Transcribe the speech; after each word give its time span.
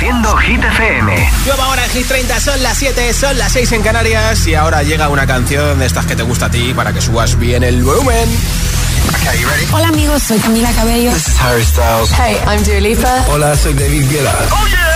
Reproduciendo 0.00 0.36
Hit 0.38 0.64
FM. 0.64 1.30
Nueva 1.44 1.64
ahora 1.66 1.84
en 1.84 1.90
Hit 1.90 2.06
30, 2.06 2.40
son 2.40 2.62
las 2.62 2.78
7, 2.78 3.12
son 3.12 3.36
las 3.36 3.52
6 3.52 3.72
en 3.72 3.82
Canarias 3.82 4.46
y 4.46 4.54
ahora 4.54 4.82
llega 4.82 5.10
una 5.10 5.26
canción 5.26 5.78
de 5.78 5.84
estas 5.84 6.06
que 6.06 6.16
te 6.16 6.22
gusta 6.22 6.46
a 6.46 6.50
ti 6.50 6.72
para 6.72 6.94
que 6.94 7.02
subas 7.02 7.38
bien 7.38 7.62
el 7.62 7.84
volumen. 7.84 8.26
Hola 9.72 9.88
amigos, 9.88 10.22
soy 10.22 10.38
Camila 10.38 10.72
Cabello. 10.72 11.12
This 11.12 11.28
is 11.28 11.38
Harry 11.38 11.62
Styles. 11.62 12.10
Hey, 12.12 12.38
I'm 12.46 12.62
Dua 12.64 12.80
Lipa. 12.80 13.24
Hola, 13.28 13.54
soy 13.54 13.74
David 13.74 14.10
Guetta. 14.10 14.34
Oh 14.50 14.66
yeah. 14.68 14.90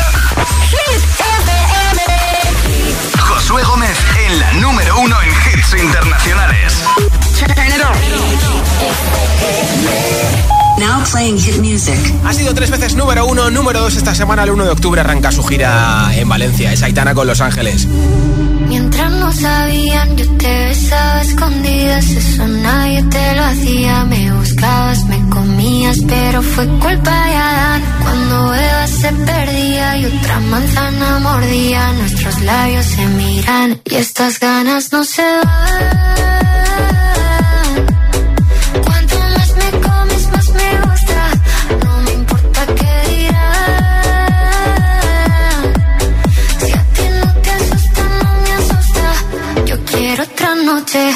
Josué 3.18 3.62
Gómez 3.62 3.98
en 4.26 4.40
la 4.40 4.52
número 4.54 4.98
uno 5.00 5.16
en 5.20 5.28
hits 5.28 5.74
internacionales. 5.82 6.82
Now 10.78 11.04
playing 11.10 11.38
hit 11.38 11.58
music. 11.58 11.98
Ha 12.24 12.32
sido 12.32 12.52
tres 12.52 12.70
veces 12.70 12.96
número 12.96 13.26
uno, 13.26 13.50
número 13.50 13.80
dos 13.80 13.96
esta 13.96 14.14
semana, 14.14 14.42
el 14.42 14.50
1 14.50 14.64
de 14.64 14.70
octubre 14.70 15.00
arranca 15.00 15.30
su 15.30 15.42
gira 15.44 16.10
en 16.14 16.28
Valencia. 16.28 16.72
Es 16.72 16.82
Aitana 16.82 17.14
con 17.14 17.26
Los 17.26 17.40
Ángeles. 17.40 17.86
Mientras 18.68 19.12
no 19.12 19.32
sabían, 19.32 20.16
yo 20.16 20.26
te 20.36 20.64
besaba 20.66 21.22
escondidas, 21.22 22.06
eso 22.06 22.48
nadie 22.48 23.02
te 23.04 23.36
lo 23.36 23.44
hacía. 23.44 24.04
Me 24.04 24.32
buscabas, 24.32 25.04
me 25.04 25.28
comías, 25.28 25.98
pero 26.08 26.42
fue 26.42 26.66
culpa 26.66 27.26
de 27.26 27.34
Adán. 27.34 27.82
Cuando 28.02 28.54
Eva 28.54 28.86
se 28.88 29.12
perdía 29.12 29.96
y 29.98 30.06
otra 30.06 30.40
manzana 30.40 31.18
mordía, 31.20 31.92
nuestros 31.92 32.40
labios 32.40 32.86
se 32.86 33.06
miran 33.06 33.80
y 33.84 33.94
estas 33.94 34.40
ganas 34.40 34.90
no 34.92 35.04
se 35.04 35.22
van. 35.22 36.43
Noche. 50.52 51.10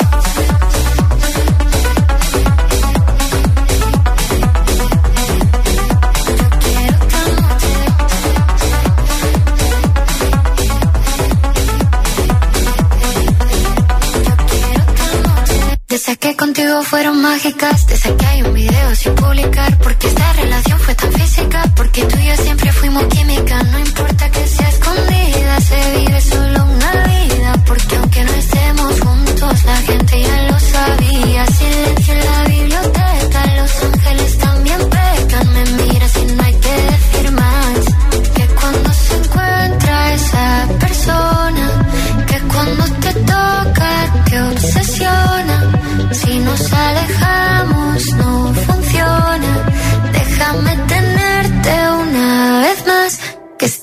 Desde 15.88 16.16
que 16.16 16.36
contigo 16.36 16.82
fueron 16.82 17.20
mágicas, 17.20 17.86
desde 17.86 18.16
que 18.16 18.26
hay 18.26 18.42
un 18.42 18.54
video 18.54 18.94
sin 18.94 19.14
publicar, 19.14 19.78
porque 19.78 20.06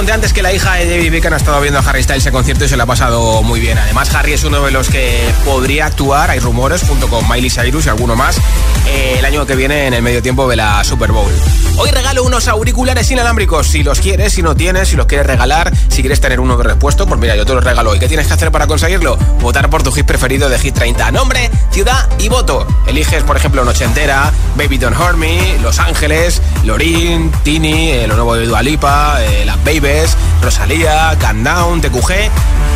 conté 0.00 0.12
antes 0.12 0.32
que 0.32 0.40
la 0.40 0.50
hija 0.50 0.76
de 0.76 0.88
David 0.88 1.12
Beckham 1.12 1.34
ha 1.34 1.36
estado 1.36 1.60
viendo 1.60 1.78
a 1.78 1.82
Harry 1.82 2.02
Styles 2.02 2.24
en 2.24 2.32
concierto 2.32 2.64
y 2.64 2.68
se 2.68 2.76
lo 2.78 2.84
ha 2.84 2.86
pasado 2.86 3.42
muy 3.42 3.60
bien. 3.60 3.76
Además, 3.76 4.14
Harry 4.14 4.32
es 4.32 4.44
uno 4.44 4.64
de 4.64 4.70
los 4.70 4.88
que 4.88 5.30
podría 5.44 5.84
actuar, 5.84 6.30
hay 6.30 6.38
rumores, 6.38 6.84
junto 6.88 7.06
con 7.08 7.28
Miley 7.28 7.50
Cyrus 7.50 7.84
y 7.84 7.90
alguno 7.90 8.16
más, 8.16 8.38
eh, 8.86 9.16
el 9.18 9.24
año 9.26 9.44
que 9.44 9.54
viene 9.56 9.88
en 9.88 9.92
el 9.92 10.00
medio 10.00 10.22
tiempo 10.22 10.48
de 10.48 10.56
la 10.56 10.82
Super 10.84 11.12
Bowl. 11.12 11.30
Hoy 11.76 11.90
regalo 11.90 12.24
unos 12.24 12.48
auriculares 12.48 13.10
inalámbricos. 13.10 13.66
Si 13.66 13.82
los 13.82 14.00
quieres, 14.00 14.32
si 14.32 14.42
no 14.42 14.54
tienes, 14.54 14.88
si 14.88 14.96
los 14.96 15.04
quieres 15.04 15.26
regalar, 15.26 15.70
si 15.88 16.00
quieres 16.00 16.20
tener 16.20 16.40
uno 16.40 16.56
de 16.56 16.64
repuesto, 16.64 17.06
pues 17.06 17.20
mira, 17.20 17.36
yo 17.36 17.44
te 17.44 17.54
los 17.54 17.62
regalo. 17.62 17.94
¿Y 17.94 17.98
qué 17.98 18.08
tienes 18.08 18.26
que 18.26 18.32
hacer 18.32 18.50
para 18.50 18.66
conseguirlo? 18.66 19.16
Votar 19.40 19.68
por 19.68 19.82
tu 19.82 19.92
hit 19.92 20.06
preferido 20.06 20.48
de 20.48 20.58
Hit 20.58 20.74
30. 20.74 21.10
Nombre, 21.10 21.50
ciudad 21.72 22.08
y 22.18 22.28
voto. 22.28 22.66
Eliges, 22.86 23.22
por 23.22 23.36
ejemplo, 23.36 23.64
Nochentera, 23.64 24.32
Baby 24.56 24.78
Don't 24.78 24.98
Hurt 24.98 25.16
Me, 25.16 25.58
Los 25.62 25.78
Ángeles, 25.78 26.40
Lorin, 26.64 27.30
Tini, 27.42 27.92
eh, 27.92 28.06
lo 28.06 28.14
nuevo 28.14 28.34
de 28.34 28.46
Dua 28.46 28.62
Lipa, 28.62 29.18
eh, 29.22 29.44
Las 29.44 29.62
Babies, 29.90 30.16
Rosalía, 30.42 31.16
Countdown, 31.20 31.80
TQG. 31.80 32.30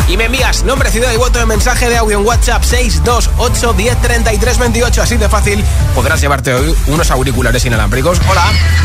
Y 0.08 0.16
me 0.16 0.24
envías 0.24 0.64
nombre, 0.64 0.90
ciudad 0.90 1.12
y 1.12 1.16
voto 1.16 1.40
en 1.40 1.48
mensaje 1.48 1.88
de 1.88 1.96
audio 1.96 2.18
en 2.18 2.26
WhatsApp 2.26 2.62
628 2.62 3.72
10 3.72 4.58
28. 4.58 5.02
Así 5.02 5.16
de 5.16 5.28
fácil 5.28 5.64
podrás 5.94 6.20
llevarte 6.20 6.52
hoy 6.52 6.74
unos 6.88 7.10
auriculares 7.10 7.64
inalámbricos. 7.64 8.20
Hola. 8.28 8.44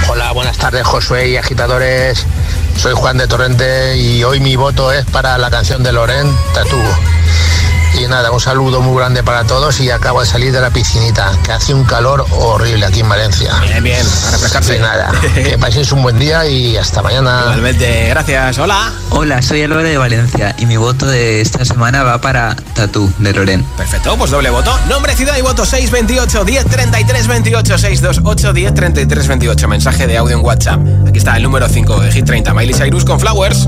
Hola, 0.09 0.31
buenas 0.31 0.57
tardes 0.57 0.85
Josué 0.85 1.29
y 1.29 1.37
agitadores. 1.37 2.25
Soy 2.77 2.93
Juan 2.93 3.17
de 3.17 3.27
Torrente 3.27 3.97
y 3.97 4.23
hoy 4.23 4.39
mi 4.39 4.55
voto 4.55 4.91
es 4.91 5.05
para 5.05 5.37
la 5.37 5.49
canción 5.49 5.83
de 5.83 5.91
Loren, 5.91 6.31
Tatú. 6.53 6.77
Y 7.93 8.07
nada, 8.07 8.31
un 8.31 8.39
saludo 8.39 8.81
muy 8.81 8.97
grande 8.97 9.23
para 9.23 9.45
todos 9.45 9.79
y 9.79 9.89
acabo 9.89 10.21
de 10.21 10.27
salir 10.27 10.51
de 10.51 10.61
la 10.61 10.69
piscinita, 10.69 11.31
que 11.43 11.51
hace 11.51 11.73
un 11.73 11.83
calor 11.83 12.25
horrible 12.31 12.85
aquí 12.85 13.01
en 13.01 13.09
Valencia. 13.09 13.53
Bien, 13.61 13.83
bien, 13.83 14.05
a 14.27 14.31
refrescarse. 14.31 14.77
Y 14.77 14.79
nada, 14.79 15.11
que 15.33 15.57
paséis 15.57 15.91
un 15.91 16.01
buen 16.01 16.17
día 16.19 16.45
y 16.45 16.77
hasta 16.77 17.01
mañana. 17.01 17.41
Igualmente, 17.45 18.09
gracias, 18.09 18.57
hola. 18.59 18.91
Hola, 19.09 19.41
soy 19.41 19.63
Álvaro 19.63 19.83
de 19.83 19.97
Valencia 19.97 20.55
y 20.57 20.65
mi 20.65 20.77
voto 20.77 21.05
de 21.05 21.41
esta 21.41 21.65
semana 21.65 22.03
va 22.03 22.21
para 22.21 22.55
Tatú 22.73 23.11
de 23.17 23.33
Loren. 23.33 23.63
Perfecto, 23.75 24.15
pues 24.17 24.31
doble 24.31 24.49
voto. 24.49 24.77
Nombre, 24.87 25.15
ciudad 25.15 25.35
y 25.37 25.41
voto 25.41 25.65
628 25.65 26.45
10 26.45 26.65
33 26.65 27.27
28 27.27 27.77
628 27.77 28.53
10 28.53 28.73
33 28.73 29.27
28. 29.27 29.67
Mensaje 29.67 30.07
de 30.07 30.17
audio 30.17 30.37
en 30.37 30.45
WhatsApp. 30.45 30.79
Aquí 31.07 31.17
está 31.17 31.37
el 31.37 31.43
número 31.43 31.67
5 31.67 32.01
de 32.01 32.11
Hit 32.11 32.25
30, 32.25 32.53
Miley 32.53 32.73
Cyrus 32.73 33.03
con 33.03 33.19
Flowers. 33.19 33.67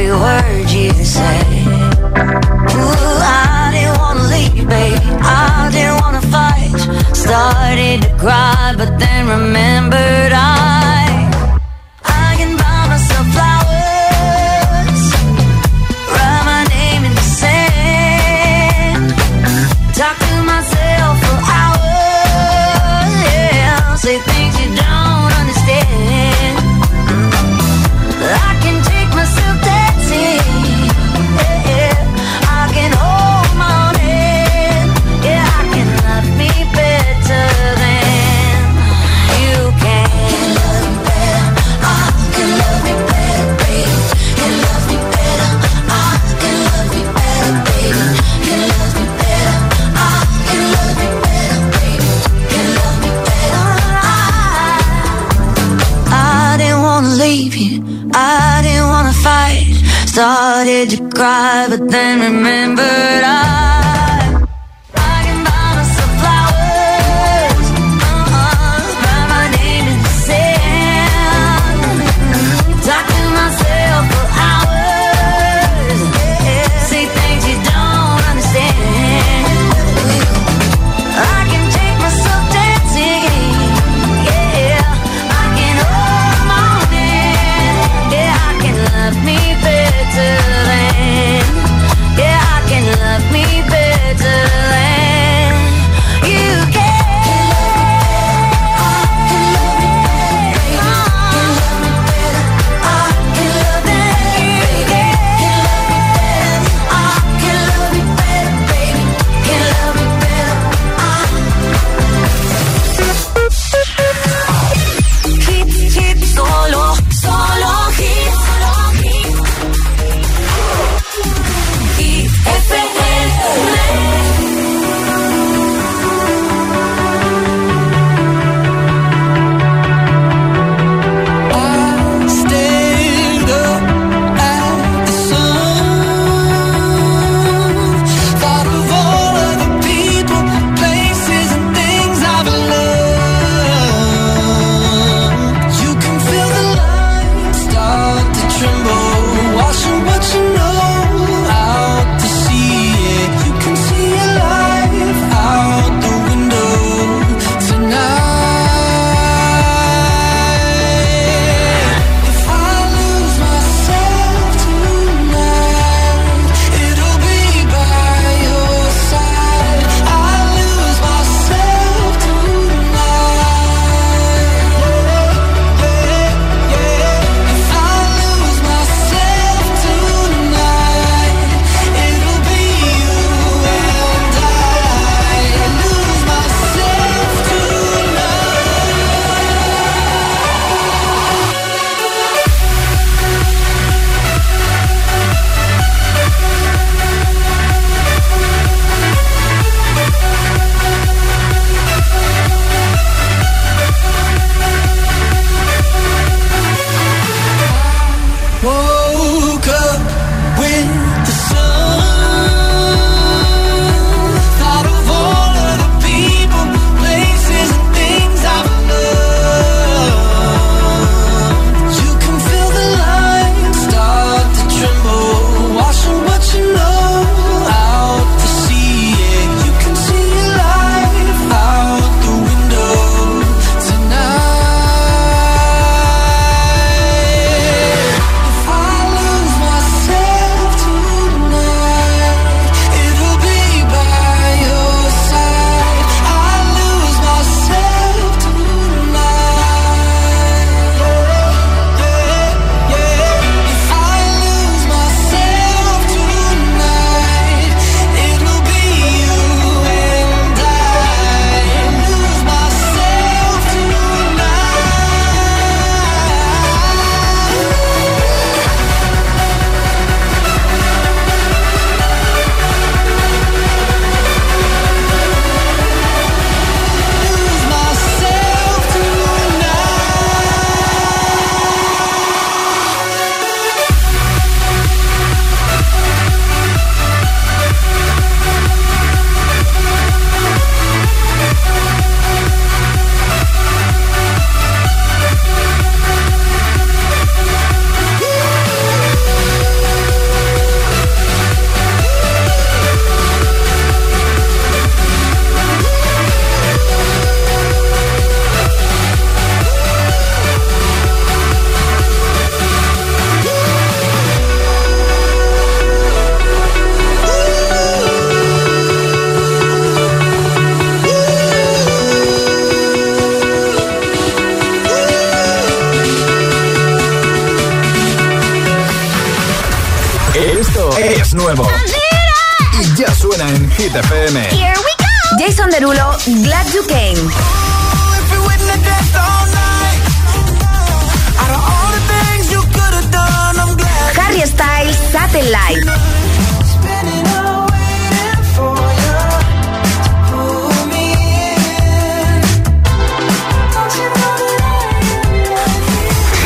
everywhere 0.00 0.39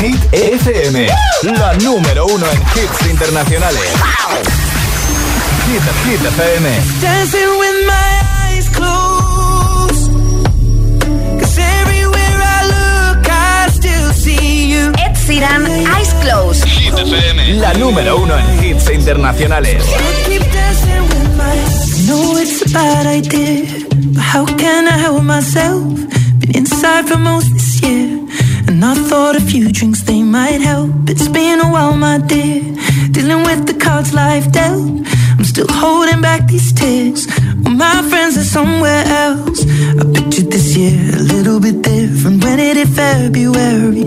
Hit 0.00 0.20
FM, 0.32 1.06
la 1.42 1.72
número 1.74 2.26
uno 2.26 2.44
en 2.50 2.60
hits 2.60 3.06
internacionales. 3.08 3.80
Hit, 5.68 5.82
Hit 6.04 6.20
FM. 6.20 6.68
Dancing 7.00 7.58
with 7.58 7.86
my 7.86 8.20
eyes 8.44 8.68
closed. 8.68 10.10
Cause 11.40 11.58
everywhere 11.58 12.42
I 12.42 12.66
look, 12.66 13.26
I 13.30 13.68
still 13.72 14.12
see 14.12 14.70
you. 14.70 14.92
Ed 14.98 15.16
Sheeran, 15.16 15.66
Eyes 15.96 16.12
Closed. 16.20 16.73
Hit 16.96 17.06
FM, 17.06 17.54
la 17.54 17.74
número 17.74 18.16
uno 18.18 18.34
en 18.38 18.64
hits 18.64 18.90
internacionales. 18.90 19.84
Know 22.06 22.36
it's 22.38 22.62
a 22.62 22.70
bad 22.72 23.06
idea, 23.06 23.64
but 24.12 24.22
how 24.22 24.44
can 24.44 24.86
I 24.86 24.98
help 24.98 25.22
myself? 25.22 25.82
Been 26.38 26.56
inside 26.56 27.08
for 27.08 27.18
most 27.18 27.52
this 27.52 27.80
year, 27.82 28.20
and 28.68 28.84
I 28.84 28.94
thought 28.94 29.36
a 29.36 29.40
few 29.40 29.72
drinks 29.72 30.02
they 30.04 30.22
might 30.22 30.60
help. 30.60 30.90
It's 31.08 31.28
been 31.28 31.60
a 31.60 31.68
while, 31.70 31.96
my 31.96 32.18
dear, 32.18 32.62
dealing 33.10 33.42
with 33.44 33.66
the 33.66 33.74
cards 33.74 34.12
life 34.12 34.50
dealt. 34.52 35.06
I'm 35.38 35.44
still 35.44 35.66
holding 35.68 36.20
back 36.20 36.46
these 36.46 36.72
tears. 36.72 37.26
Well, 37.64 37.74
my 37.74 38.02
friends 38.08 38.36
are 38.36 38.44
somewhere 38.44 39.04
else. 39.06 39.64
I 39.98 40.04
pictured 40.14 40.50
this 40.50 40.76
year 40.76 41.16
a 41.16 41.22
little 41.22 41.58
bit 41.60 41.82
different. 41.82 42.44
When 42.44 42.60
it 42.60 42.76
hit 42.76 42.88
February, 42.88 44.06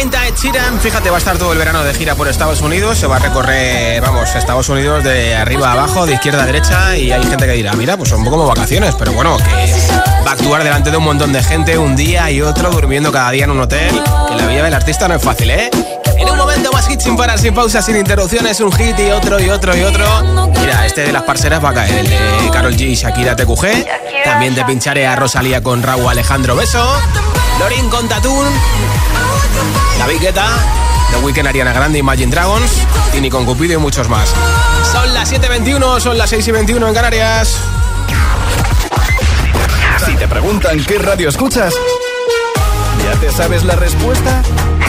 11 0.00 0.10
de 0.10 0.10
Hit 0.10 0.10
30, 0.10 0.26
Ed 0.26 0.34
Sheeran. 0.34 0.80
Fíjate, 0.80 1.10
va 1.10 1.16
a 1.16 1.18
estar 1.18 1.36
todo 1.36 1.52
el 1.52 1.58
verano 1.58 1.82
de 1.84 1.92
gira 1.94 2.14
por 2.14 2.28
Estados 2.28 2.60
Unidos. 2.62 2.98
Se 2.98 3.06
va 3.06 3.16
a 3.16 3.18
recorrer, 3.18 4.00
vamos, 4.00 4.34
Estados 4.34 4.68
Unidos 4.68 5.04
de 5.04 5.34
arriba 5.34 5.68
a 5.68 5.72
abajo, 5.72 6.06
de 6.06 6.14
izquierda 6.14 6.42
a 6.42 6.46
derecha. 6.46 6.96
Y 6.96 7.12
hay 7.12 7.22
gente 7.24 7.46
que 7.46 7.52
dirá, 7.52 7.72
mira, 7.74 7.96
pues 7.96 8.08
son 8.08 8.24
como 8.24 8.46
vacaciones. 8.46 8.94
Pero 8.98 9.12
bueno, 9.12 9.36
que 9.36 9.74
va 10.26 10.30
a 10.30 10.32
actuar 10.32 10.64
delante 10.64 10.90
de 10.90 10.96
un 10.96 11.04
montón 11.04 11.32
de 11.32 11.42
gente 11.42 11.76
un 11.76 11.96
día 11.96 12.30
y 12.30 12.40
otro, 12.40 12.70
durmiendo 12.70 13.12
cada 13.12 13.30
día 13.30 13.44
en 13.44 13.50
un 13.50 13.60
hotel. 13.60 14.02
Que 14.28 14.36
la 14.36 14.46
vida 14.46 14.62
del 14.62 14.74
artista 14.74 15.06
no 15.08 15.14
es 15.14 15.22
fácil, 15.22 15.50
¿eh? 15.50 15.70
En 16.16 16.28
un 16.28 16.36
momento 16.36 16.70
más 16.72 16.86
hit 16.86 17.00
sin 17.00 17.16
parar, 17.16 17.38
sin 17.38 17.54
pausas, 17.54 17.84
sin 17.84 17.96
interrupciones, 17.96 18.60
un 18.60 18.72
hit 18.72 18.98
y 18.98 19.10
otro 19.10 19.40
y 19.40 19.48
otro 19.48 19.76
y 19.76 19.82
otro. 19.82 20.06
Mira, 20.60 20.86
este 20.86 21.02
de 21.02 21.12
las 21.12 21.22
parceras 21.22 21.64
va 21.64 21.70
a 21.70 21.74
caer, 21.74 21.98
el 21.98 22.08
de 22.08 22.50
Carol 22.52 22.74
G 22.74 22.80
y 22.88 22.94
Shakira 22.94 23.36
TQG. 23.36 23.86
También 24.24 24.54
te 24.54 24.64
pincharé 24.64 25.06
a 25.06 25.16
Rosalía 25.16 25.62
con 25.62 25.82
Raúl 25.82 26.08
Alejandro 26.08 26.56
Beso. 26.56 26.84
Lorin 27.58 27.88
con 27.88 28.08
Tatún. 28.08 28.46
David 29.98 30.20
Guetta. 30.20 30.46
The 31.10 31.18
Weeknd, 31.18 31.46
Ariana 31.46 31.72
Grande, 31.72 31.98
Imagine 31.98 32.30
Dragons. 32.30 32.70
Tini 33.12 33.30
con 33.30 33.44
Cupido 33.44 33.74
y 33.74 33.78
muchos 33.78 34.08
más. 34.08 34.32
Son 34.92 35.12
las 35.12 35.32
7.21, 35.32 36.00
son 36.00 36.16
las 36.16 36.32
6.21 36.32 36.88
en 36.88 36.94
Canarias. 36.94 37.56
Si 40.04 40.14
te 40.16 40.28
preguntan 40.28 40.82
qué 40.84 40.98
radio 40.98 41.28
escuchas, 41.28 41.74
¿ya 43.04 43.20
te 43.20 43.30
sabes 43.32 43.64
la 43.64 43.76
respuesta? 43.76 44.42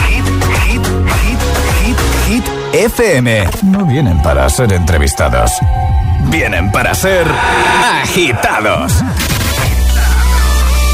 Hit, 0.07 0.25
hit, 0.65 0.85
hit, 1.21 1.39
hit, 1.83 1.97
hit, 2.27 2.45
FM. 2.73 3.49
No 3.63 3.85
vienen 3.85 4.21
para 4.21 4.49
ser 4.49 4.71
entrevistados. 4.73 5.51
Vienen 6.29 6.71
para 6.71 6.93
ser 6.93 7.27
agitados. 7.83 8.93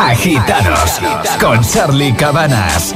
Agitados 0.00 0.98
con 1.38 1.60
Charlie 1.60 2.14
Cabanas. 2.14 2.94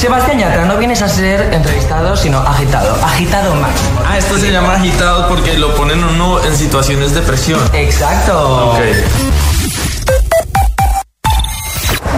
Sebastián 0.00 0.40
Yatra, 0.40 0.64
no 0.64 0.76
vienes 0.76 1.00
a 1.00 1.08
ser 1.08 1.54
entrevistado, 1.54 2.16
sino 2.16 2.38
agitado. 2.38 2.96
Agitado 3.04 3.54
máximo. 3.54 4.00
Ah, 4.04 4.18
esto 4.18 4.36
se 4.36 4.50
llama 4.50 4.74
agitado 4.74 5.28
porque 5.28 5.56
lo 5.56 5.72
ponen 5.76 6.02
uno 6.02 6.42
en 6.44 6.56
situaciones 6.56 7.14
de 7.14 7.22
presión. 7.22 7.60
Exacto. 7.72 8.72
Ok. 8.72 8.80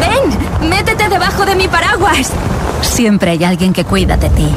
Ven, 0.00 0.70
métete 0.70 1.08
debajo 1.10 1.44
de 1.44 1.54
mi 1.54 1.68
paraguas. 1.68 2.32
Siempre 2.80 3.32
hay 3.32 3.44
alguien 3.44 3.74
que 3.74 3.84
cuida 3.84 4.16
de 4.16 4.30
ti. 4.30 4.56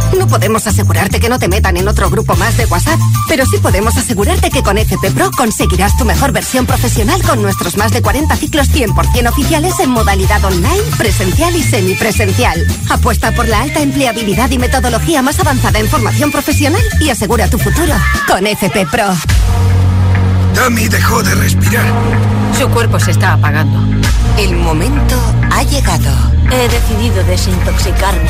No 0.17 0.27
podemos 0.27 0.67
asegurarte 0.67 1.19
que 1.19 1.29
no 1.29 1.39
te 1.39 1.47
metan 1.47 1.77
en 1.77 1.87
otro 1.87 2.09
grupo 2.09 2.35
más 2.35 2.57
de 2.57 2.65
WhatsApp, 2.65 2.99
pero 3.27 3.45
sí 3.45 3.57
podemos 3.57 3.97
asegurarte 3.97 4.49
que 4.49 4.61
con 4.61 4.77
FP 4.77 5.11
Pro 5.11 5.31
conseguirás 5.31 5.97
tu 5.97 6.05
mejor 6.05 6.31
versión 6.31 6.65
profesional 6.65 7.21
con 7.23 7.41
nuestros 7.41 7.77
más 7.77 7.91
de 7.91 8.01
40 8.01 8.35
ciclos 8.35 8.69
100% 8.69 9.29
oficiales 9.29 9.79
en 9.79 9.89
modalidad 9.89 10.43
online, 10.43 10.83
presencial 10.97 11.55
y 11.55 11.63
semipresencial. 11.63 12.65
Apuesta 12.89 13.31
por 13.31 13.47
la 13.47 13.61
alta 13.61 13.81
empleabilidad 13.81 14.51
y 14.51 14.57
metodología 14.57 15.21
más 15.21 15.39
avanzada 15.39 15.79
en 15.79 15.87
formación 15.87 16.31
profesional 16.31 16.83
y 16.99 17.09
asegura 17.09 17.49
tu 17.49 17.57
futuro 17.57 17.93
con 18.27 18.45
FP 18.45 18.87
Pro. 18.87 19.13
Tammy 20.53 20.87
dejó 20.87 21.23
de 21.23 21.33
respirar. 21.35 21.85
Su 22.57 22.69
cuerpo 22.69 22.99
se 22.99 23.11
está 23.11 23.33
apagando. 23.33 23.79
El 24.37 24.55
momento 24.55 25.15
ha 25.51 25.63
llegado. 25.63 26.11
He 26.51 26.67
decidido 26.67 27.23
desintoxicarme. 27.23 28.29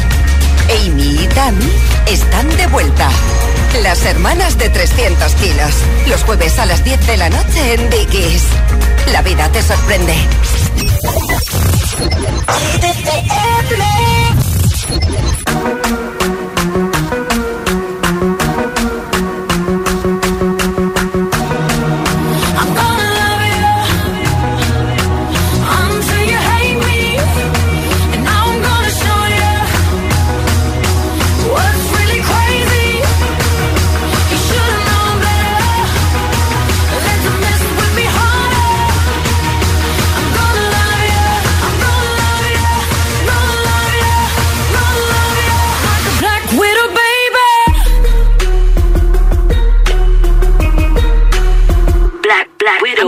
Amy 0.69 1.23
y 1.23 1.27
Tammy 1.27 1.71
están 2.07 2.49
de 2.57 2.67
vuelta. 2.67 3.09
Las 3.83 4.03
hermanas 4.05 4.57
de 4.57 4.69
300 4.69 5.33
kilos. 5.35 5.73
Los 6.07 6.23
jueves 6.23 6.59
a 6.59 6.65
las 6.65 6.83
10 6.83 7.07
de 7.07 7.17
la 7.17 7.29
noche 7.29 7.73
en 7.73 7.89
Dickies. 7.89 8.43
La 9.11 9.21
vida 9.21 9.49
te 9.51 9.61
sorprende. 9.61 10.15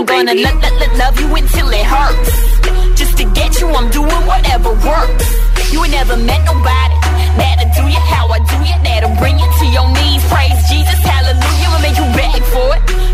I'm 0.04 0.08
gonna 0.08 0.34
lo- 0.36 0.60
lo- 0.60 0.78
lo- 0.84 0.94
love 1.00 1.18
you 1.18 1.28
until 1.34 1.70
it 1.72 1.86
hurts. 1.86 3.00
Just 3.00 3.16
to 3.20 3.24
get 3.32 3.62
you, 3.62 3.70
I'm 3.70 3.90
doing 3.90 4.22
whatever 4.28 4.76
works. 4.84 5.28
You 5.72 5.80
ain't 5.82 5.94
never 5.96 6.18
met 6.18 6.44
nobody 6.44 6.96
that'll 7.40 7.72
do 7.72 7.88
you 7.88 8.02
how 8.12 8.28
I 8.28 8.40
do 8.44 8.58
you. 8.68 8.76
That'll 8.84 9.16
bring 9.16 9.40
you 9.40 9.48
to 9.48 9.66
your 9.72 9.88
knees. 9.96 10.20
Praise 10.28 10.60
Jesus, 10.68 11.00
hallelujah. 11.08 11.70
I'll 11.72 11.80
make 11.80 11.96
you 11.96 12.08
beg 12.20 12.44
for 12.52 12.68
it, 12.76 12.84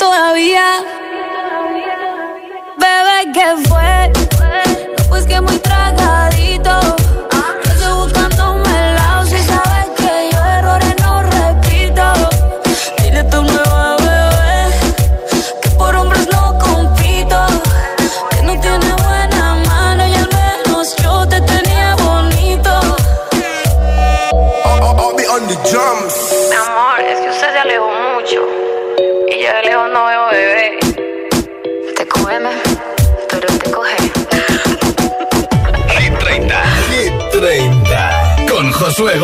todavía. 0.00 0.82
Bebé, 2.78 3.32
¿qué 3.34 3.68
fue? 3.68 4.10
Pues 5.10 5.26
que 5.26 5.40
muy 5.42 5.58
tragadito. 5.58 6.99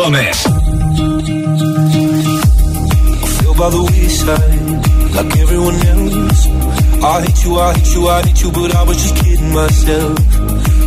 Josué 0.07 0.11
Gómez. 0.11 0.43
feel 3.39 3.53
by 3.55 3.69
the 3.69 3.83
wayside 3.91 5.15
like 5.15 5.37
everyone 5.37 5.75
else. 5.75 6.47
I 7.03 7.21
hate 7.21 7.43
you, 7.43 7.59
I 7.59 7.73
hate 7.73 7.93
you, 7.93 8.07
I 8.07 8.21
hate 8.23 8.41
you, 8.41 8.51
but 8.51 8.75
I 8.75 8.83
was 8.83 8.97
just 8.97 9.15
kidding 9.15 9.53
myself. 9.53 10.19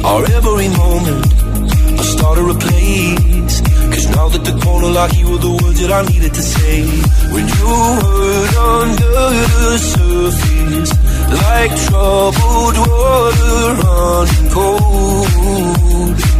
Our 0.04 0.24
every 0.24 0.68
moment, 0.68 1.26
I 2.00 2.02
started 2.02 2.48
a 2.48 2.54
place. 2.54 3.60
Cause 3.92 4.08
now 4.16 4.28
that 4.28 4.44
the 4.44 4.58
corner 4.64 4.88
lock, 4.88 5.12
you 5.16 5.30
were 5.30 5.38
the 5.38 5.50
words 5.50 5.80
that 5.80 5.92
I 5.92 6.02
needed 6.10 6.34
to 6.34 6.42
say. 6.42 6.82
When 7.32 7.46
you 7.46 7.68
hurt 8.02 8.56
under 8.80 9.16
the 9.50 9.78
surface, 9.92 10.92
like 11.44 11.72
troubled 11.86 12.76
water 12.88 13.74
running 13.82 14.50
cold. 14.50 16.39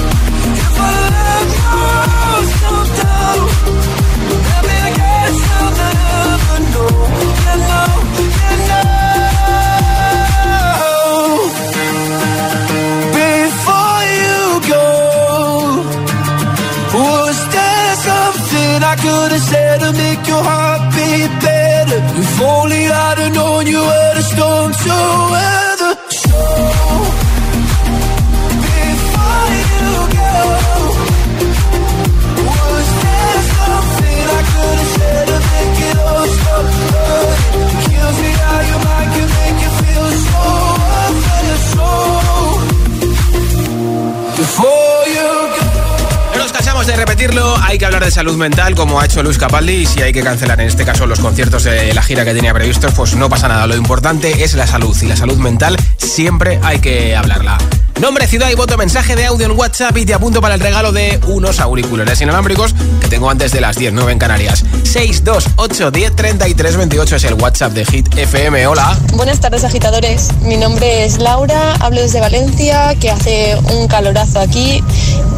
hay 47.61 47.77
que 47.77 47.85
hablar 47.85 48.03
de 48.03 48.09
salud 48.09 48.35
mental 48.35 48.73
como 48.73 48.99
ha 48.99 49.05
hecho 49.05 49.21
Luis 49.21 49.37
Capaldi 49.37 49.73
y 49.73 49.85
si 49.85 50.01
hay 50.01 50.11
que 50.11 50.23
cancelar 50.23 50.59
en 50.59 50.65
este 50.65 50.85
caso 50.85 51.05
los 51.05 51.19
conciertos 51.19 51.63
de 51.65 51.93
la 51.93 52.01
gira 52.01 52.25
que 52.25 52.33
tenía 52.33 52.51
previstos, 52.51 52.95
pues 52.95 53.13
no 53.13 53.29
pasa 53.29 53.47
nada. 53.47 53.67
Lo 53.67 53.75
importante 53.75 54.43
es 54.43 54.55
la 54.55 54.65
salud 54.65 54.97
y 55.03 55.05
la 55.05 55.15
salud 55.15 55.37
mental 55.37 55.77
siempre 55.97 56.59
hay 56.63 56.79
que 56.79 57.15
hablarla. 57.15 57.59
Nombre, 57.99 58.25
ciudad 58.25 58.49
y 58.49 58.55
voto, 58.55 58.75
mensaje 58.75 59.15
de 59.15 59.27
audio 59.27 59.45
en 59.45 59.51
WhatsApp 59.51 59.95
y 59.97 60.05
te 60.07 60.15
apunto 60.15 60.41
para 60.41 60.55
el 60.55 60.61
regalo 60.61 60.91
de 60.91 61.19
unos 61.27 61.59
auriculares 61.59 62.19
inalámbricos 62.21 62.73
que 62.99 63.07
tengo 63.07 63.29
antes 63.29 63.51
de 63.51 63.61
las 63.61 63.77
10, 63.77 63.93
9 63.93 64.13
en 64.13 64.17
Canarias. 64.17 64.65
628 64.83 65.91
10 65.91 66.15
33 66.15 66.77
28 66.77 67.15
es 67.17 67.23
el 67.25 67.35
WhatsApp 67.35 67.73
de 67.73 67.85
Hit 67.85 68.17
FM. 68.17 68.65
Hola. 68.65 68.97
Buenas 69.13 69.39
tardes 69.39 69.63
agitadores, 69.63 70.29
mi 70.41 70.57
nombre 70.57 71.05
es 71.05 71.19
Laura, 71.19 71.75
hablo 71.75 72.01
desde 72.01 72.19
Valencia, 72.19 72.95
que 72.99 73.11
hace 73.11 73.55
un 73.71 73.87
calorazo 73.87 74.39
aquí 74.39 74.83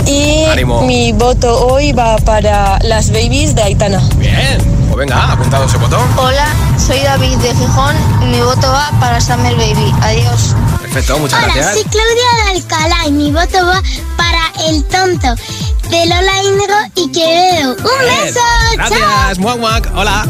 y 0.05 0.45
Ánimo. 0.45 0.81
mi 0.83 1.11
voto 1.13 1.67
hoy 1.67 1.91
va 1.91 2.17
para 2.17 2.79
las 2.79 3.09
babies 3.11 3.55
de 3.55 3.63
Aitana. 3.63 4.01
Bien, 4.17 4.57
pues 4.87 4.95
venga, 4.97 5.31
apuntado 5.31 5.65
ese 5.65 5.77
botón. 5.77 6.01
Hola, 6.17 6.47
soy 6.77 6.99
David 6.99 7.37
de 7.37 7.53
Gijón 7.55 7.95
y 8.21 8.25
mi 8.25 8.39
voto 8.41 8.67
va 8.71 8.91
para 8.99 9.19
Summer 9.21 9.55
Baby. 9.55 9.93
Adiós. 10.01 10.55
Perfecto, 10.81 11.19
muchas 11.19 11.43
Hola, 11.43 11.53
gracias. 11.55 11.73
soy 11.73 11.83
Claudia 11.83 12.45
de 12.45 12.51
Alcalá 12.57 13.07
y 13.07 13.11
mi 13.11 13.31
voto 13.31 13.65
va 13.65 13.81
para 14.17 14.67
el 14.67 14.83
tonto 14.85 15.35
de 15.89 16.05
Lola 16.05 16.43
Índigo 16.43 16.75
y 16.95 17.11
Quevedo. 17.11 17.71
¡Un 17.71 18.05
Bien, 18.05 18.23
beso! 18.25 18.39
Gracias, 18.75 19.39
Muac 19.39 19.57
Muac. 19.59 19.91
Hola. 19.95 20.25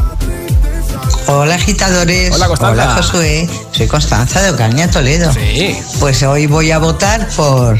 Hola 1.27 1.55
agitadores. 1.55 2.33
Hola, 2.35 2.47
Constanza. 2.47 2.83
Hola 2.83 2.95
Josué. 3.01 3.49
Soy 3.71 3.87
Constanza 3.87 4.41
de 4.41 4.51
Ocaña, 4.51 4.91
Toledo. 4.91 5.31
Sí. 5.33 5.77
Pues 5.99 6.21
hoy 6.23 6.47
voy 6.47 6.71
a 6.71 6.79
votar 6.79 7.27
por 7.29 7.79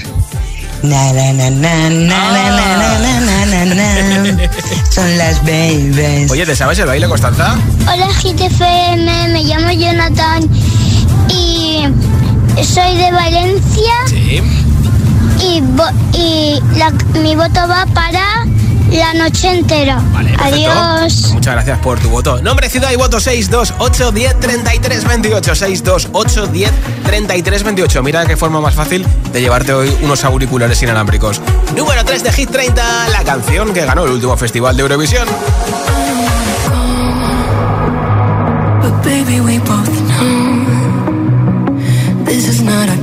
Na, 0.84 1.14
na, 1.14 1.32
na, 1.32 1.50
na, 1.50 1.90
na, 1.90 2.20
na, 2.30 2.68
na, 2.76 3.46
na, 3.46 3.46
na, 3.46 3.74
na, 3.74 4.50
Son 4.92 5.18
las 5.18 5.40
babies. 5.46 6.30
Oye, 6.30 6.46
¿te 6.46 6.58
sabes 6.58 6.78
el 6.80 6.88
baile, 6.88 7.08
Constanza? 7.08 7.56
Hola, 7.88 8.08
GTFM, 8.22 9.30
me 9.30 9.44
llamo 9.46 9.72
Jonathan 9.72 10.44
y 11.30 11.84
soy 12.62 12.98
de 12.98 13.12
Valencia. 13.14 13.94
Sí. 14.08 14.42
Y, 15.40 15.64
y 16.18 16.62
la, 16.76 16.92
mi 17.22 17.38
voto 17.38 17.66
va 17.66 17.86
para 17.94 18.46
la 18.98 19.14
noche 19.14 19.50
entera. 19.50 20.02
Perfecto. 20.16 20.44
Adiós. 20.44 21.32
Muchas 21.34 21.54
gracias 21.54 21.80
por 21.80 22.00
tu 22.00 22.10
voto. 22.10 22.42
Nombre, 22.42 22.70
ciudad 22.70 22.92
y 22.92 22.96
voto 22.96 23.20
628 23.20 24.12
10 24.12 24.40
33 24.40 25.08
28. 25.08 25.56
628 25.56 26.48
10 26.48 26.72
33 27.04 27.64
28. 27.64 28.04
Mira 28.04 28.26
qué 28.26 28.38
forma 28.38 28.62
más 28.62 28.76
fácil 28.76 29.06
de 29.32 29.42
llevarte 29.42 29.74
hoy 29.74 29.96
unos 30.02 30.24
auriculares 30.24 30.82
inalámbricos. 30.82 31.42
Número 31.76 32.04
3 32.06 32.24
de 32.24 32.32
Hit 32.32 32.50
30, 32.52 33.10
la 33.10 33.24
canción 33.24 33.74
que 33.74 33.86
ganó 33.86 34.06
el 34.06 34.12
último 34.12 34.38
festival 34.38 34.76
de 34.76 34.84
Eurovisión. 34.84 35.28
But 38.82 39.04
baby, 39.04 39.40
we 39.40 39.60
both 39.60 39.90
know 40.20 40.66
this 42.26 42.48
is 42.48 42.62
not 42.62 42.90
our 42.90 43.03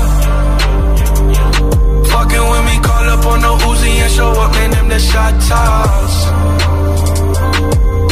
On 3.31 3.41
no 3.41 3.51
Uzi 3.69 3.91
and 4.03 4.11
show 4.11 4.31
up, 4.43 4.51
man. 4.51 4.71
Them 4.71 4.87
the 4.89 4.99
shot 4.99 5.33
toss. 5.47 6.15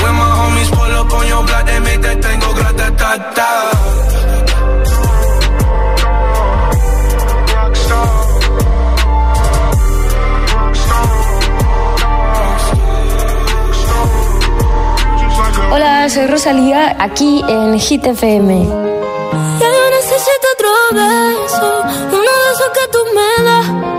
When 0.01 0.13
my 0.22 0.30
homies 0.39 0.70
pull 0.76 0.93
up 1.01 1.13
on 1.17 1.26
your 1.28 1.43
block, 1.47 1.65
they 1.70 1.80
make 1.88 2.01
that 2.07 2.17
thing 2.24 2.39
go 2.43 2.49
grata 2.57 2.88
ta 2.99 3.11
ta. 3.38 3.51
Hola, 15.72 16.09
soy 16.09 16.26
Rosalía, 16.28 16.95
aquí 16.99 17.43
en 17.47 17.80
Hit 17.80 18.05
FM. 18.05 18.65
Ya 19.59 19.67
yo 19.78 19.86
necesito 19.97 20.45
otro 20.55 20.70
beso, 20.93 21.82
uno 22.17 22.32
de 22.41 22.47
esos 22.53 22.70
que 22.78 22.86
tú 22.91 22.99
me 23.15 23.43
das. 23.45 23.99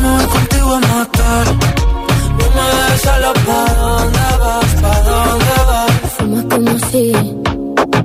Me 0.00 0.08
voy 0.16 0.26
contigo 0.26 0.74
a 0.74 0.80
matar, 0.80 1.46
no 2.38 2.46
me 2.54 2.64
dejes 2.76 3.00
solo 3.02 3.32
pa' 3.46 3.74
dónde 3.80 4.26
vas, 4.42 4.70
pa' 4.82 5.00
dónde 5.08 5.56
vas. 5.68 6.12
Fumas 6.16 6.44
como 6.52 6.72
si 6.90 7.04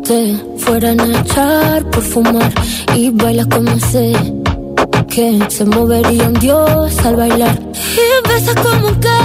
te 0.07 0.19
fueran 0.57 0.99
a 0.99 1.19
echar 1.19 1.83
por 1.91 2.03
fumar. 2.03 2.53
Y 2.95 3.09
bailas 3.09 3.47
como 3.47 3.79
sé 3.79 4.13
que 5.09 5.39
se 5.49 5.65
movería 5.65 6.27
un 6.27 6.33
dios 6.35 6.97
al 7.05 7.15
bailar. 7.15 7.59
Y 8.05 8.27
besas 8.27 8.55
como 8.55 8.87
que 8.99 9.19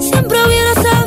siempre 0.00 0.36
hubiera 0.46 0.74
sabido 0.74 0.97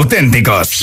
auténticos. 0.00 0.79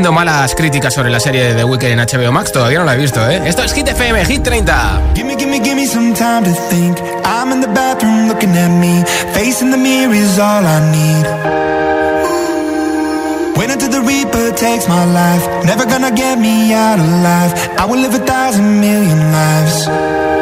malas 0.00 0.54
críticas 0.54 0.94
sobre 0.94 1.10
la 1.10 1.20
serie 1.20 1.52
de 1.52 1.54
The 1.54 1.92
en 1.92 1.98
HBO 1.98 2.32
Max. 2.32 2.50
Todavía 2.50 2.78
no 2.78 2.84
la 2.86 2.94
he 2.94 2.96
visto, 2.96 3.28
¿eh? 3.28 3.42
Esto 3.44 3.62
es 3.62 3.74
Hit 3.74 3.88
FM, 3.88 4.24
Hit 4.24 4.42
30. 4.42 5.12
Gimme, 5.14 5.36
gimme, 5.36 5.60
gimme 5.60 5.86
some 5.86 6.14
time 6.14 6.44
to 6.44 6.54
think. 6.70 6.98
I'm 7.24 7.52
in 7.52 7.60
the 7.60 7.68
bathroom 7.68 8.26
looking 8.26 8.56
at 8.56 8.70
me. 8.70 9.04
Facing 9.34 9.70
the 9.70 9.76
mirror 9.76 10.14
is 10.14 10.38
all 10.38 10.64
I 10.64 10.80
need. 10.90 11.26
Wait 13.56 13.70
until 13.70 13.90
the 13.90 14.00
Reaper 14.00 14.52
takes 14.56 14.88
my 14.88 15.04
life. 15.04 15.46
Never 15.66 15.84
gonna 15.84 16.10
get 16.10 16.38
me 16.38 16.72
out 16.72 16.98
of 16.98 17.06
life. 17.22 17.52
I 17.78 17.84
will 17.84 18.00
live 18.00 18.14
a 18.14 18.24
thousand 18.24 18.80
million 18.80 19.30
lives. 19.30 20.41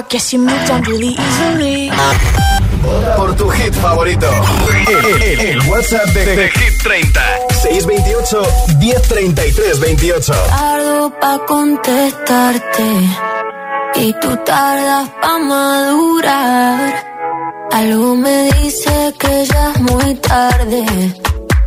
I 0.00 0.02
guess 0.08 0.32
you 0.32 0.38
moved 0.38 0.70
on 0.70 0.82
really 0.84 1.14
easily. 1.14 1.90
Por 3.16 3.34
tu 3.36 3.48
hit 3.50 3.74
favorito. 3.74 4.26
El, 4.88 5.22
el- 5.22 5.40
el 5.40 5.60
WhatsApp 5.68 6.06
de, 6.14 6.24
de 6.36 6.48
Hit 6.48 6.82
30. 6.82 7.20
628 7.50 8.42
1033 8.78 9.80
28. 9.80 10.32
Tardo 10.48 11.10
pa' 11.20 11.38
contestarte 11.46 12.88
y 13.96 14.12
tú 14.22 14.36
tardas 14.46 15.08
pa' 15.20 15.38
madurar. 15.38 17.04
Algo 17.72 18.14
me 18.16 18.50
dice 18.52 19.14
que 19.18 19.44
ya 19.46 19.72
es 19.74 19.80
muy 19.80 20.14
tarde, 20.14 20.84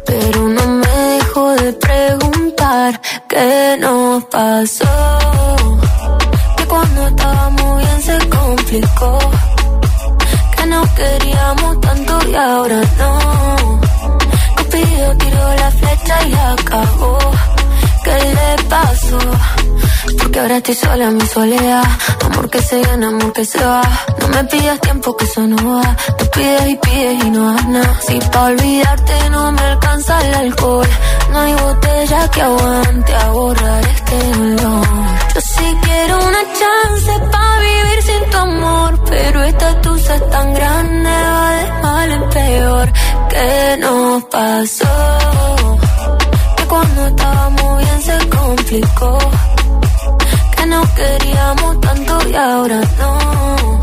pero 0.06 0.48
no 0.50 0.68
me 0.68 0.88
dejo 1.18 1.52
de 1.54 1.74
preguntar 1.74 3.00
qué 3.30 3.78
nos 3.80 4.24
pasó. 4.26 5.12
Que 8.82 10.66
nos 10.66 10.90
queríamos 10.90 11.80
tanto 11.80 12.20
y 12.28 12.36
ahora 12.36 12.82
no. 12.98 13.80
Cupido 14.58 15.18
tiró 15.18 15.56
la 15.56 15.70
flecha 15.70 16.28
y 16.28 16.34
acabó. 16.34 17.20
¿Qué 18.04 18.18
le 18.38 18.64
pasó? 18.68 19.20
Porque 20.18 20.40
ahora 20.40 20.58
estoy 20.58 20.74
sola 20.74 21.06
en 21.06 21.18
mi 21.18 21.28
soledad. 21.28 21.84
Amor 22.26 22.50
que 22.50 22.62
se 22.64 22.82
gana, 22.82 23.10
amor 23.10 23.32
que 23.32 23.46
se 23.46 23.64
va. 23.64 23.84
No 24.24 24.30
me 24.30 24.44
pidas 24.46 24.80
tiempo 24.80 25.16
que 25.18 25.26
eso 25.26 25.42
no 25.42 25.58
va. 25.76 25.96
Tú 26.18 26.26
pides 26.34 26.70
y 26.70 26.76
pides 26.78 27.24
y 27.26 27.30
no 27.30 27.54
das 27.54 27.68
nada. 27.68 28.00
Si 28.08 28.20
pa' 28.32 28.46
olvidarte 28.46 29.30
no 29.32 29.52
me 29.52 29.62
alcanza 29.62 30.14
el 30.26 30.34
alcohol. 30.46 30.88
No 31.32 31.40
hay 31.40 31.54
botella 31.54 32.32
que 32.32 32.42
aguante 32.42 33.16
a 33.16 33.30
borrar 33.32 33.84
este 33.96 34.18
dolor. 34.38 34.88
Yo 35.36 35.42
sí 35.42 35.78
quiero 35.84 36.16
una 36.30 36.44
chance 36.60 37.12
pa' 37.32 37.60
vivir 37.68 38.00
sin 38.04 38.30
tu 38.32 38.38
amor. 38.38 39.04
Pero 39.10 39.44
esta 39.44 39.82
tusa 39.82 40.16
es 40.16 40.30
tan 40.30 40.54
grande, 40.54 41.10
va 41.10 41.50
de 41.58 41.82
mal 41.84 42.12
en 42.12 42.30
peor. 42.30 42.94
¿Qué 43.30 43.78
nos 43.82 44.24
pasó? 44.26 45.78
Que 46.56 46.64
cuando 46.66 47.08
estábamos 47.08 47.78
bien 47.80 48.02
se 48.02 48.30
complicó. 48.30 49.18
Que 50.56 50.66
nos 50.66 50.90
queríamos 50.92 51.82
tanto 51.82 52.30
y 52.30 52.36
ahora 52.36 52.82
no. 53.00 53.83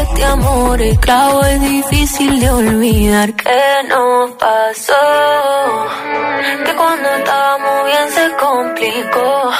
este 0.01 0.23
amor 0.25 0.81
es 0.81 0.99
clavo 0.99 1.41
es 1.43 1.61
difícil 1.61 2.39
de 2.39 2.49
olvidar 2.49 3.33
que 3.33 3.83
nos 3.87 4.31
pasó. 4.31 4.93
Que 6.65 6.75
cuando 6.75 7.09
estábamos 7.19 7.85
bien 7.85 8.07
se 8.17 8.25
complicó. 8.45 9.51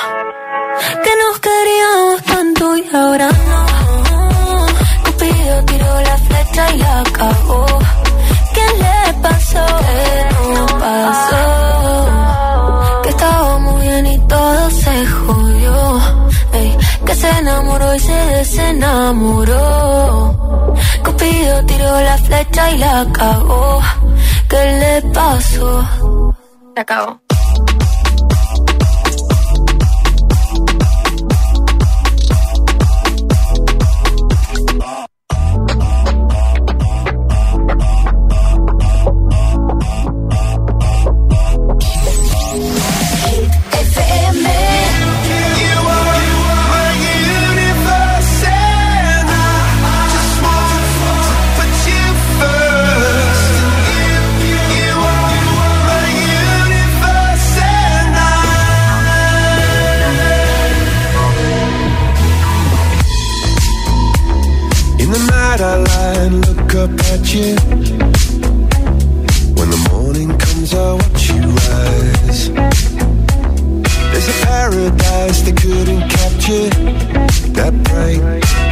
Que 1.03 1.13
nos 1.21 1.39
queríamos 1.47 2.23
tanto 2.23 2.77
y 2.77 2.89
ahora 2.95 3.29
no. 3.29 4.65
Cupido 5.05 5.65
tiró 5.65 6.01
la 6.01 6.17
flecha 6.17 6.63
y 6.75 6.81
acabó. 6.81 7.65
¿Qué 8.55 8.65
le 8.83 9.13
pasó? 9.21 9.65
¿Qué 9.87 10.53
nos 10.53 10.71
pasó? 10.73 11.43
Que 13.03 13.09
estábamos 13.09 13.81
bien 13.81 14.05
y 14.07 14.19
todo 14.27 14.69
se 14.71 15.05
jodió. 15.05 16.01
Ey, 16.53 16.77
que 17.05 17.15
se 17.15 17.29
enamoró 17.29 17.60
y 17.95 17.99
se 17.99 18.13
desenamoró. 18.13 19.55
Cupido 21.03 21.65
tiró 21.65 22.01
la 22.01 22.17
flecha 22.17 22.71
y 22.71 22.77
la 22.77 23.05
cagó. 23.11 23.81
¿Qué 24.49 24.79
le 24.79 25.01
pasó? 25.13 25.85
Se 26.75 26.81
acabó. 26.81 27.20
you. 67.34 67.54
When 69.56 69.68
the 69.70 69.88
morning 69.90 70.28
comes, 70.38 70.74
I 70.74 70.92
watch 70.92 71.30
you 71.30 71.42
rise. 71.42 72.50
There's 74.10 74.28
a 74.28 74.46
paradise 74.46 75.42
they 75.42 75.52
couldn't 75.52 76.08
capture. 76.08 76.68
That 77.56 77.72
bright 77.84 78.22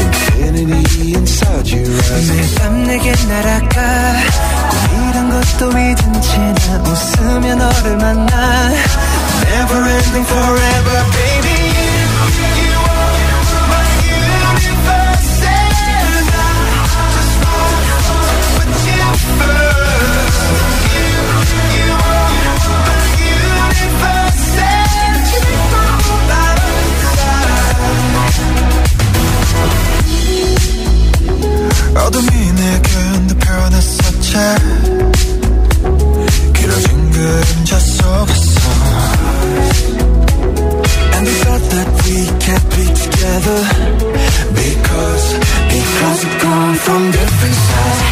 infinity 0.04 1.14
inside 1.14 1.66
your 1.68 1.86
eyes. 1.86 2.30
매일 2.30 2.54
밤 2.56 2.84
내게 2.84 3.12
날아가 3.28 3.76
꿈이란 4.70 5.30
것도 5.30 5.70
잊은 5.70 6.22
채 6.22 6.38
나 6.38 6.82
웃으며 6.82 7.54
너를 7.54 7.96
만나 7.96 8.70
Never 9.44 9.80
ending 9.88 10.26
forever, 10.26 11.04
baby. 11.12 11.67
From 46.83 47.11
different 47.11 47.55
sides 47.55 48.08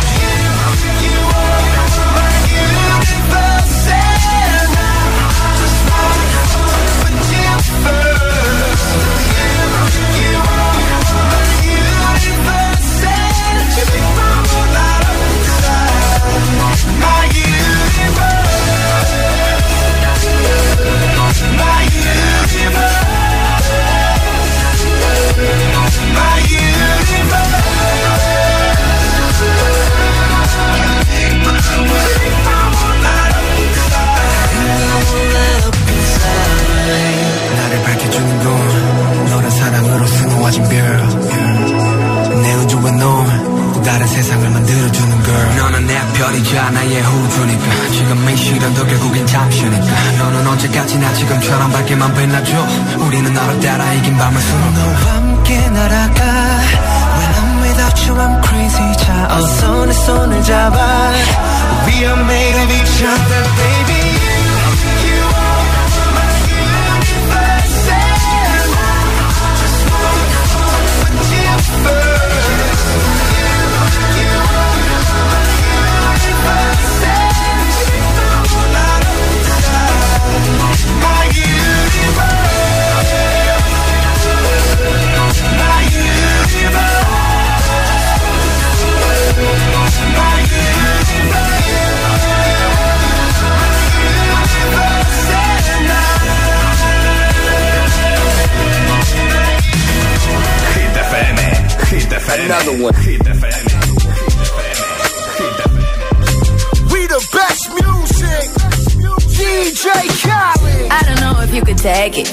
you 111.58 111.66
could 111.66 111.78
take 111.78 112.14
it. 112.18 112.30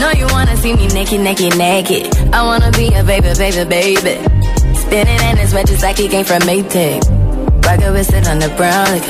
No, 0.00 0.10
you 0.16 0.26
wanna 0.30 0.56
see 0.56 0.72
me 0.74 0.86
naked, 0.88 1.20
naked, 1.20 1.58
naked. 1.58 2.04
I 2.32 2.42
wanna 2.42 2.70
be 2.72 2.86
a 2.94 3.04
baby, 3.04 3.32
baby, 3.36 3.64
baby. 3.68 4.14
Spinning 4.82 5.20
in 5.28 5.36
his 5.36 5.52
wet 5.52 5.66
just 5.66 5.82
like 5.82 5.98
he 5.98 6.08
came 6.08 6.24
from 6.24 6.40
Maytag. 6.48 7.00
Rock 7.66 7.80
a 7.82 7.92
whistle 7.92 8.26
on 8.26 8.38
the 8.38 8.48
brown 8.56 8.86
like 8.94 9.06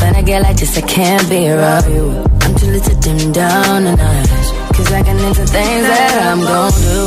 When 0.00 0.14
I 0.14 0.22
get 0.22 0.42
like 0.42 0.56
this, 0.56 0.76
I 0.76 0.82
can't 0.82 1.26
be 1.30 1.48
around 1.48 1.86
you. 1.90 2.06
I'm 2.42 2.54
too 2.54 2.66
little 2.66 2.94
to 2.94 3.00
dim 3.00 3.32
down 3.32 3.84
the 3.84 3.96
night. 3.96 4.28
Cause 4.76 4.92
I 4.92 5.02
can 5.02 5.18
into 5.18 5.46
things 5.46 5.84
that 5.92 6.14
I'm 6.28 6.40
gon' 6.40 6.72
do. 6.84 7.04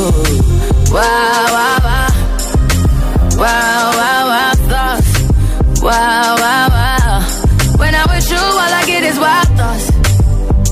Wow, 0.92 1.46
wow, 1.56 1.78
wow. 1.86 2.08
Wow, 3.42 3.92
wow, 4.00 4.22
wow, 4.32 4.52
thoughts. 4.72 5.82
Wow, 5.82 6.34
wow, 6.42 6.68
wow. 6.76 7.78
When 7.78 7.94
I'm 7.94 8.08
with 8.08 8.28
you, 8.28 8.38
all 8.38 8.72
I 8.80 8.82
get 8.86 9.02
is 9.04 9.18
wild 9.18 9.48
thoughts 9.58 9.95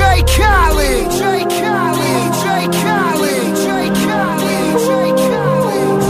DJ 0.00 0.24
Khaled. 0.34 1.10
DJ 1.12 1.44
Khaled. 1.60 2.32
DJ 2.32 2.72
Khaled. 2.80 3.52
DJ 3.52 3.68
Khaled. 4.00 4.80
DJ 4.80 4.92
Khaled. 5.28 6.00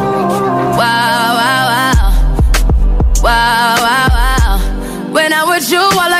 Wow, 0.79 1.35
wow, 1.39 1.65
wow. 1.73 1.99
Wow, 3.25 3.75
wow, 3.85 4.09
wow. 4.15 5.13
When 5.13 5.33
I 5.33 5.43
was 5.43 5.73
you, 5.73 5.81
all 5.81 6.13